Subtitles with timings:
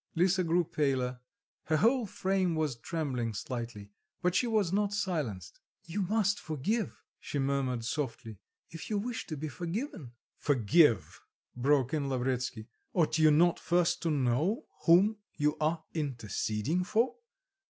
[0.15, 1.19] Lisa grew paler:
[1.65, 3.91] her whole frame was trembling slightly;
[4.23, 5.59] but she was not silenced.
[5.83, 8.39] "You must forgive," she murmured softly,
[8.71, 11.21] "if you wish to be forgiven." "Forgive!"
[11.55, 12.65] broke in Lavretsky.
[12.93, 17.17] "Ought you not first to know whom you are interceding for?